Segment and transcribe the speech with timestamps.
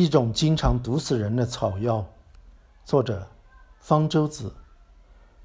[0.00, 2.06] 一种经常毒死人的草药。
[2.86, 3.28] 作者：
[3.78, 4.54] 方舟子。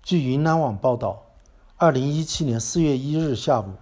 [0.01, 1.25] 据云南网报道，
[1.75, 3.73] 二零一七年四月一日下午，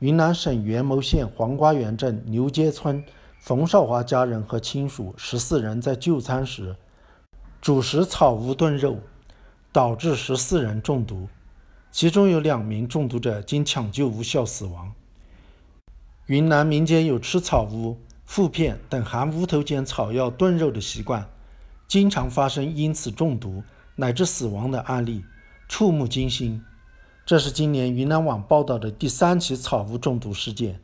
[0.00, 3.02] 云南省元谋县黄瓜园镇牛街村
[3.40, 6.76] 冯少华家人和亲属十四人在就餐时，
[7.62, 8.98] 主食草乌炖肉，
[9.72, 11.26] 导致十四人中毒，
[11.90, 14.92] 其中有两名中毒者经抢救无效死亡。
[16.26, 21.28] 云南民间有吃草乌、附片等含乌头碱草药炖肉的习惯，
[21.86, 23.62] 经常发生因此中毒
[23.96, 25.24] 乃至死亡的案例，
[25.68, 26.62] 触目惊心。
[27.26, 30.80] 这是今年云南网报道的第三起草乌中毒事件。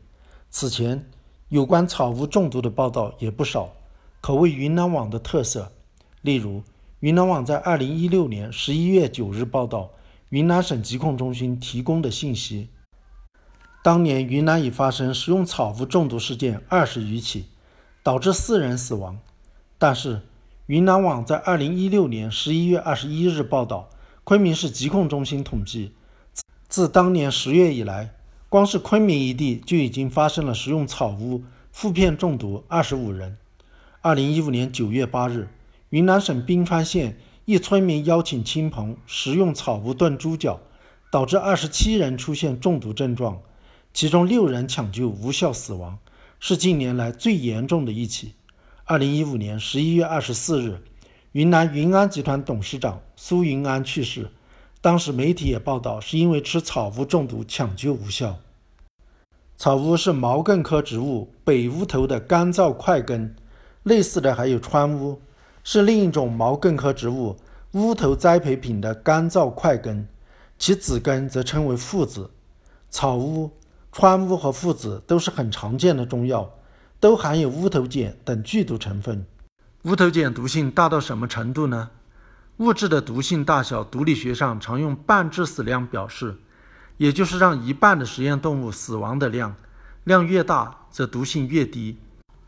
[0.50, 1.04] 此前，
[1.48, 3.72] 有关草乌中毒的报道也不少，
[4.20, 5.72] 可谓云南网的特色。
[6.22, 6.62] 例如，
[7.00, 9.90] 云南网在2016年11月9日报道
[10.28, 12.68] 云南省疾控中心提供的信息。
[13.80, 17.46] 当年云南已发生食用草乌中毒事件二十余起，
[18.02, 19.18] 导致四人死亡。
[19.78, 20.22] 但是，
[20.66, 23.88] 云南网在二零一六年十一月二十一日报道，
[24.24, 25.92] 昆明市疾控中心统计，
[26.68, 28.14] 自当年十月以来，
[28.48, 33.38] 光是昆明一地就已经发生了食用草乌附片中毒二十五人。
[34.00, 35.48] 二零一五年九月八日，
[35.90, 40.60] 云南省宾川县一村民邀请亲朋食用草乌炖猪脚，
[41.12, 43.40] 导致二十七人出现中毒症状。
[43.98, 45.98] 其中六人抢救无效死亡，
[46.38, 48.34] 是近年来最严重的一起。
[48.84, 50.80] 二零一五年十一月二十四日，
[51.32, 54.30] 云南云安集团董事长苏云安去世，
[54.80, 58.38] 当时媒体也报道是因为吃草乌中毒抢救无效。
[59.56, 63.34] 草乌是毛茛科植物北乌头的干燥块根，
[63.82, 65.20] 类似的还有川乌，
[65.64, 67.36] 是另一种毛茛科植物
[67.72, 70.06] 乌头栽培品的干燥块根，
[70.56, 72.30] 其子根则称为附子。
[72.90, 73.50] 草乌。
[73.92, 76.50] 川乌和附子都是很常见的中药，
[77.00, 79.26] 都含有乌头碱等剧毒成分。
[79.82, 81.90] 乌头碱毒性大到什么程度呢？
[82.58, 86.36] 物质的毒性大小，毒理学上常用半致死量表示，
[86.96, 89.54] 也就是让一半的实验动物死亡的量，
[90.04, 91.98] 量越大则毒性越低。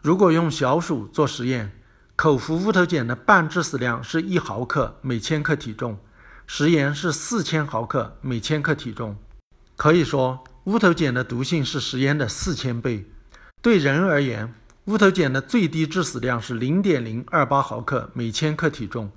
[0.02, 1.72] 如果用小鼠做实验，
[2.16, 5.96] 口服乌头碱的半致死量是一毫克每千克体重，
[6.46, 9.16] 食盐是四千毫克每千克体重，
[9.76, 10.44] 可以说。
[10.70, 13.04] 乌头碱的毒性是食盐的四千倍。
[13.60, 14.54] 对人而言，
[14.84, 19.10] 乌头碱的最低致死量是零点零二八毫克每千克体重。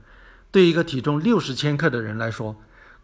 [0.49, 2.55] 对一个体重六十千克的人来说，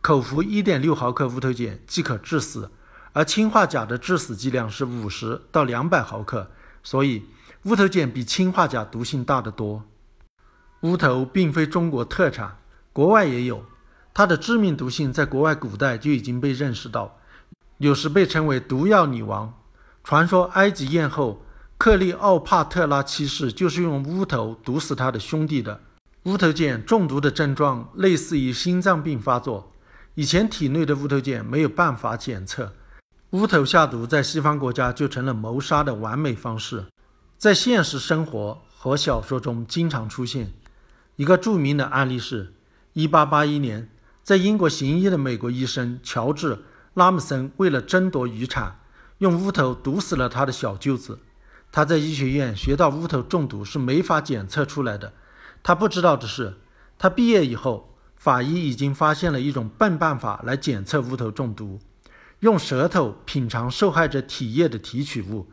[0.01, 2.71] 口服一点六毫克乌头碱即可致死，
[3.13, 6.49] 而氰化钾的致死剂量是五十到两百毫克。
[6.81, 7.25] 所以，
[7.65, 9.83] 乌头碱比氰化钾毒性大得多。
[10.81, 12.57] 乌头并非中国特产，
[12.91, 13.63] 国外也有。
[14.11, 17.18] 它的致命毒性在国外古代就已经被认识到。
[17.79, 19.53] 有时被称为毒药女王。
[20.03, 21.43] 传说埃及艳后
[21.77, 25.81] 克利奥帕特拉七世就是用乌头毒死她的兄弟的。
[26.23, 29.71] 乌头碱中毒的症状类似于心脏病发作。
[30.15, 32.73] 以前体内的乌头碱没有办法检测，
[33.31, 36.85] 乌头下毒在西方国家就成了谋杀的完美方式，
[37.37, 40.51] 在现实生活和小说中经常出现。
[41.15, 42.53] 一个著名的案例是
[42.95, 43.89] 1881年，
[44.23, 46.59] 在英国行医的美国医生乔治。
[46.99, 48.77] 拉姆森为了争夺遗产，
[49.19, 51.19] 用乌头毒死了他的小舅子。
[51.71, 55.13] 他在医学院学到乌头中毒是没法检测出来的。
[55.63, 56.57] 他不知道的是，
[56.97, 61.79] 他毕业以后，法医已经发现了一种笨办法来检测乌头中毒：
[62.41, 65.47] 用舌头品尝受害者体液的提取物，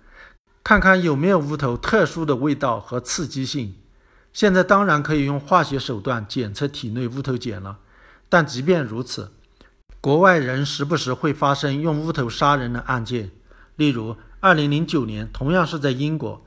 [0.65, 3.77] 看看有没有乌头特殊的味道和刺激性。
[4.33, 7.79] 现在当然可以用化学手段检测体内乌头碱了，
[8.29, 9.31] 但即便如此。
[10.07, 13.33] 国外人时不时会发生用乌头杀人的案件，
[13.75, 16.47] 例如2009年，同样是在英国，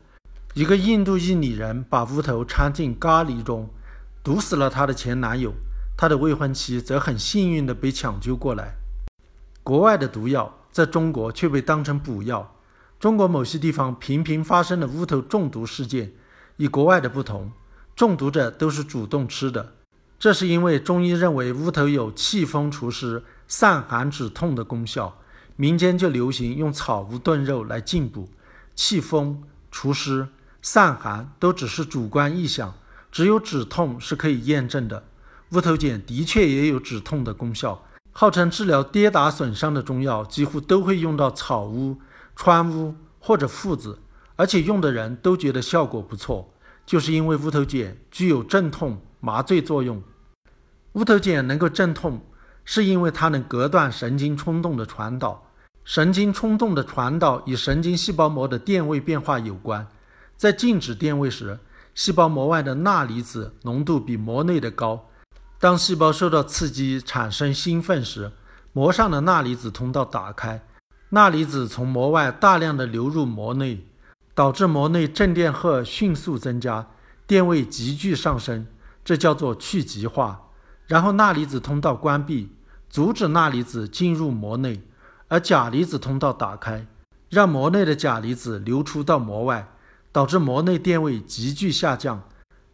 [0.54, 3.70] 一个印度裔女人把乌头掺进咖喱中，
[4.24, 5.52] 毒死了她的前男友，
[5.98, 8.76] 她的未婚妻则很幸运地被抢救过来。
[9.62, 12.56] 国外的毒药在中国却被当成补药，
[12.98, 16.14] 中国某些地方频频发生的乌头中毒事件，
[16.56, 17.52] 与国外的不同，
[17.94, 19.74] 中毒者都是主动吃的，
[20.18, 23.22] 这是因为中医认为乌头有祛风除湿。
[23.50, 25.18] 散寒止痛的功效，
[25.56, 28.30] 民间就流行用草乌炖肉来进补、
[28.76, 30.28] 祛风、除湿、
[30.62, 32.76] 散寒，都只是主观臆想，
[33.12, 35.04] 只有止痛是可以验证的。
[35.54, 41.98] 乌头碱的确也有止痛的功效，号称治疗跌打损伤的中药几乎都会用到草乌、
[42.36, 43.98] 川乌或者附子，
[44.36, 46.54] 而且用的人都觉得效果不错，
[46.86, 50.04] 就是因为乌头碱具有镇痛、麻醉作用。
[50.94, 52.22] 乌头碱能够镇痛。
[52.72, 55.44] 是因为它能隔断神经冲动的传导，
[55.84, 59.88] 神经冲动的传导与神经细胞膜的电位变化有关。
[60.38, 61.58] 在静止电位时，
[61.96, 65.10] 细胞膜外的钠离子浓度比膜内的高。
[65.60, 68.32] 当细胞受到刺激产生兴奋时，
[68.72, 70.62] 膜上的钠离子通道打开，
[71.10, 73.84] 钠离子从膜外大量的流入膜内，
[74.36, 76.86] 导致膜内正电荷迅速增加，
[77.26, 78.68] 电位急剧上升，
[79.04, 80.42] 这叫做去极化。
[80.86, 82.56] 然后钠离子通道关闭，
[82.90, 84.82] 阻止钠离子进入膜内，
[85.28, 86.88] 而钾离子通道打开，
[87.30, 89.70] 让膜内的钾离子流出到膜外，
[90.12, 92.24] 导致膜内电位急剧下降，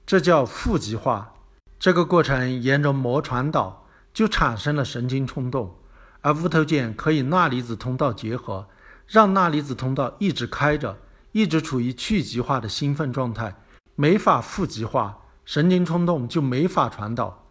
[0.06, 1.34] 这叫负极化。
[1.78, 5.76] 这个过程沿着膜传导，就产生了神经冲动。
[6.22, 8.68] 而乌头碱可以钠离子通道结合，
[9.06, 10.98] 让钠离子通道一直开着，
[11.34, 13.58] 一直处于去极化的兴奋状态，
[13.96, 17.46] 没法负极化，神经冲动就没法传导。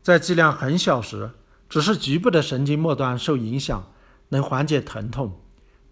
[0.00, 1.30] 在剂量很小时，
[1.70, 3.90] 只是局部的神经末端受影响，
[4.30, 5.40] 能缓解疼痛，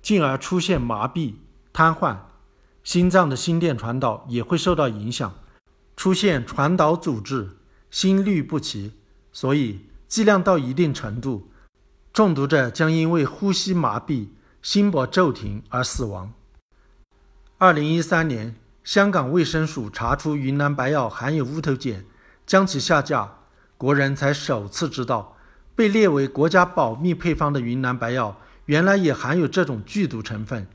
[0.02, 1.34] 进而出现麻痹、
[1.72, 2.16] 瘫痪，
[2.82, 5.32] 心脏的心电传导也会受到影响，
[5.96, 7.56] 出现传导阻滞、
[7.92, 8.94] 心律不齐。
[9.32, 11.48] 所以，剂量到一定程度，
[12.12, 14.30] 中毒者将因为呼吸麻痹、
[14.60, 16.32] 心搏骤停而死亡。
[17.58, 22.04] 二零一三年，香港卫生署查出云南白药含有乌头碱，
[22.44, 23.34] 将其下架。
[23.76, 25.36] 国人才首次知道，
[25.78, 28.36] 被列为国家保密配方的云南白药
[28.66, 30.66] 原来也含有这种剧毒成分。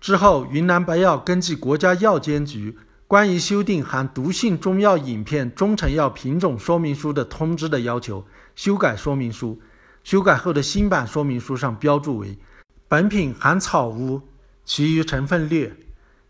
[0.00, 2.78] 之后，云南白药根据国家药监局
[3.08, 8.24] 关于修订含毒性中药饮片中成药品种说明书的通知的要求，
[8.54, 9.60] 修改说明书。
[10.04, 12.38] 修改后的新版说明书上标注为：
[12.86, 14.22] 本品含草乌，
[14.64, 15.74] 其余成分劣，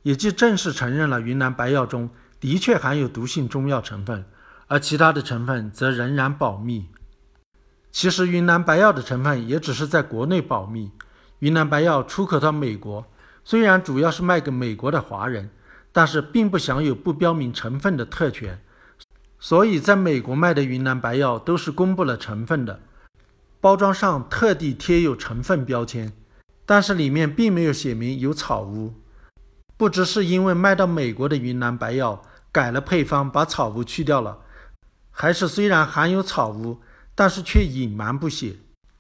[0.01, 2.09] 也即正式承认了云南白药中
[2.41, 4.25] 的确含有毒性中药成分。
[4.69, 6.87] 而其他的成分则仍然保密。
[7.93, 10.91] 其实，云南白药的成分也只是在国内保密。
[11.41, 13.05] 云南白药出口到美国，
[13.45, 15.51] 虽然主要是卖给美国的华人，
[15.93, 18.59] 但是并不享有不标明成分的特权。
[19.39, 22.81] 所以，在美国卖的云南白药都是公布了成分的，
[23.61, 26.13] 包装上特地贴有成分标签，
[26.65, 28.95] 但是里面并没有写明有草乌。
[29.77, 34.39] 不知是因为卖到美国的云南白药改了配方，把草乌去掉了。
[35.11, 36.79] 还是虽然含有草乌，
[37.15, 38.57] 但是却隐瞒不写。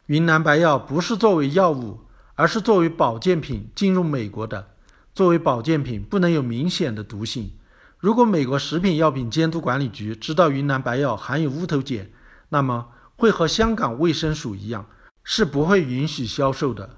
[0.06, 2.00] 云南白药不是作为药物，
[2.34, 4.68] 而是作为保健品进入美国的。
[5.14, 7.52] 作为保健品，不能有明显的毒性。
[7.98, 12.10] 如果美国食品药品监督管理局知道云南白药含有乌头碱，
[12.48, 14.86] 那么会和香港卫生署一样，
[15.22, 16.96] 是不会允许销售的。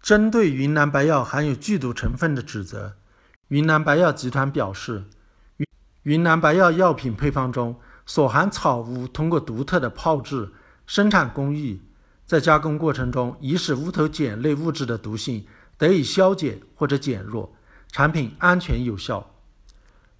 [0.00, 2.94] 针对云南白药含有剧毒成分的指责，
[3.48, 5.04] 云南白药集团表示，
[5.56, 5.66] 云
[6.04, 7.78] 云南白药药品配方中。
[8.10, 10.50] 所含草乌通过独特的泡制、
[10.84, 11.80] 生产工艺，
[12.26, 15.46] 在加工过程中，已使乌头碱类物质的毒性
[15.78, 17.54] 得以消解或者减弱，
[17.92, 19.30] 产品安全有效。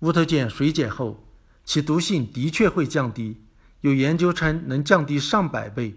[0.02, 1.26] 乌头碱水解后，
[1.64, 3.42] 其毒性的确会降低，
[3.80, 5.96] 有研究称能降低上百倍。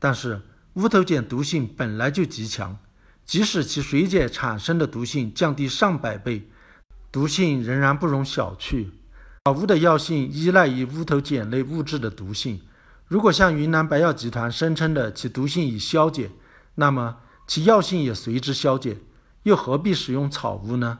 [0.00, 0.42] 但是，
[0.72, 2.76] 乌头碱毒性本来就极强，
[3.24, 6.50] 即使其水解产生的毒性降低上百倍，
[7.12, 8.88] 毒性仍然不容小觑。
[9.48, 12.60] 草乌的药性依赖于乌头碱类物质的毒性。
[13.06, 16.30] 如果像云南白药集团声称的其毒性已消减，
[16.74, 17.16] 那么
[17.46, 18.98] 其药性也随之消减，
[19.44, 20.98] 又何必使用草乌呢？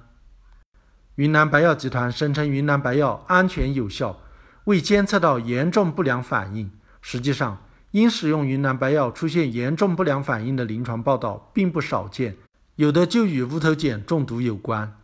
[1.16, 4.18] 云南白药集团声称云南白药安全有效，
[4.64, 6.70] 未监测到严重不良反应。
[7.02, 7.58] 实际上，
[7.90, 12.34] 因使用云南白药出现严重不良反应的临床报道并不少见，
[12.76, 14.96] 有的就与乌头碱中毒有关。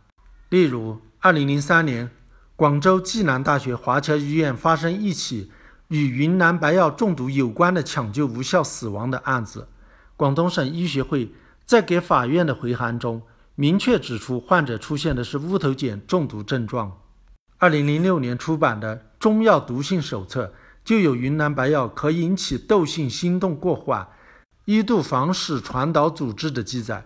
[0.49, 2.09] 例如，2003年。
[2.57, 5.51] 广州暨南大学华侨医院发生一起
[5.89, 9.67] 与云南白药中毒有关的抢救无效死亡的案子。
[10.15, 11.33] 广东省医学会
[11.65, 13.21] 在给法院的回函中
[13.55, 16.99] 明确指出，患者出现的是乌头碱中毒症状。
[17.57, 20.45] 二零零六年出版的《中药毒性手册》
[20.85, 24.07] 就有云南白药可引起窦性心动过缓、
[24.63, 27.05] 一度房室传导阻滞的记载，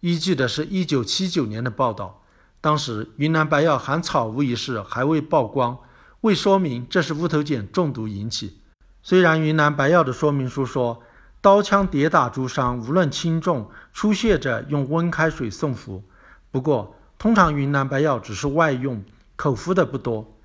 [0.00, 2.17] 依据的是一九七九年的报道。
[2.60, 5.78] 当时云南白药含草乌一事还未曝光，
[6.22, 8.60] 未说明这是乌头碱中毒引起。
[9.02, 11.00] 虽然云南白药的说明书说，
[11.40, 16.02] 刀枪跌打诸伤无论轻重，出血者用温开水送服。
[16.50, 19.04] 不过，通常云南白药只是外用，
[19.36, 20.36] 口服的不多。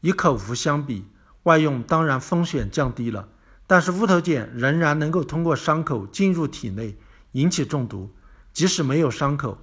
[0.00, 1.04] 与口服相比，
[1.42, 3.28] 外用当然风险降低了，
[3.66, 6.96] 但是乌头碱仍然能够通过伤口进入体内，
[7.32, 8.10] 引起中毒，
[8.52, 9.58] 即使没有伤口。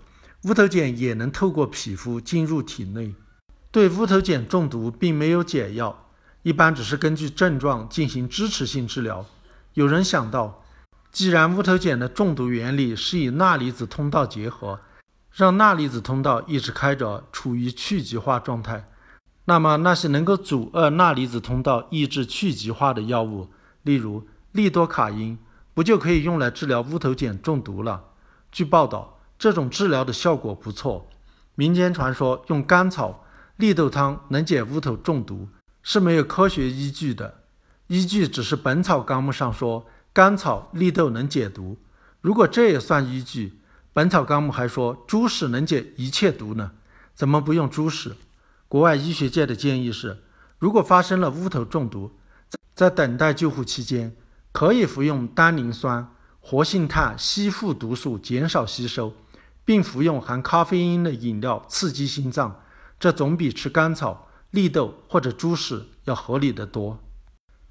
[0.46, 3.16] 乌头碱也能透过皮肤进入体内，
[3.72, 6.06] 对乌头碱中毒并没有解药，
[6.44, 9.26] 一般只是根据症状进行支持性治疗。
[9.74, 10.64] 有人想到，
[11.12, 14.80] 既然乌头碱的中毒原理是以钠离子通道结合，
[15.32, 18.86] 让钠离子通道一直开着，处于去极化状态，
[19.46, 23.50] 那么那些能够阻遏钠离子通道、抑制去极化的药物，
[23.82, 25.40] 例如利多卡因，
[25.74, 28.04] 不就可以用来治疗乌头碱中毒了？
[28.52, 31.08] 据报道，这种治疗的效果不错。
[31.56, 33.26] 民间传说用甘草、
[33.58, 35.48] 绿豆汤能解乌头中毒
[35.82, 37.42] 是没有科学依据的，
[37.88, 41.78] 依据只是《本草纲目》上说甘草、绿豆能解毒。
[42.22, 43.48] 如果这也算依据，
[43.94, 46.72] 《本草纲目》还说猪屎能解一切毒呢，
[47.14, 48.16] 怎么不用猪屎？
[48.68, 50.24] 国外医学界的建议是，
[50.60, 52.12] 如果发生了乌头中毒，
[52.74, 54.16] 在等待救护期间，
[54.52, 56.12] 可以服用单宁酸、
[56.42, 59.14] 活性炭吸附毒素，减少吸收。
[59.66, 62.62] 并服用含咖啡因的饮料刺激心脏，
[63.00, 67.00] 这总比吃甘草、绿豆或者猪屎要合理的多。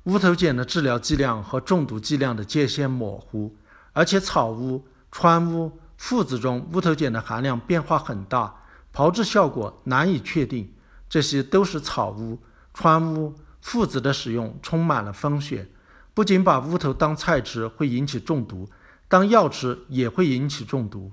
[0.05, 3.57] 乌头碱的治疗剂量和中毒剂量的界限模糊，
[3.93, 8.55] 而且草乌、川乌、附子中乌头碱的含量变化很大，
[8.93, 10.71] 炮制效果难以确定。
[11.09, 12.39] 这些都是草乌、
[12.75, 15.71] 川乌、附子的使用充满了风险，
[16.13, 18.69] 不仅把乌头当菜吃会引起中毒，
[19.07, 21.13] 当药吃也会引起中毒。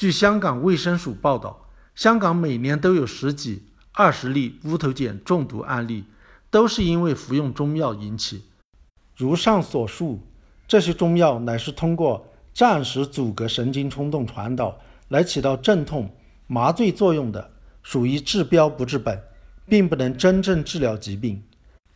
[0.00, 6.06] 据香港卫生署报道，香港每年都有十几、二十例乌头碱中毒案例，
[6.48, 8.44] 都是因为服用中药引起。
[9.14, 10.26] 如上所述，
[10.66, 14.78] 这些中药乃是通过暂时阻隔神经冲动传导
[15.08, 16.10] 来起到镇痛、
[16.46, 17.50] 麻醉作用的，
[17.82, 19.22] 属于治标不治本，
[19.66, 21.42] 并不能真正治疗疾病。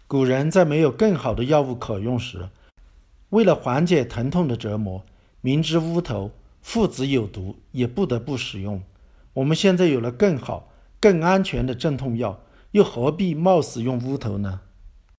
[0.06, 2.50] 古人在没有更好的药物可用时，
[3.30, 5.02] 为了缓解疼痛的折磨，
[5.40, 6.30] 明知乌头。
[6.64, 8.83] 附子有毒，也不得不使用。
[9.35, 12.40] 我们现在有了更好、更安全的镇痛药，
[12.71, 14.62] 又何必冒死用乌头呢？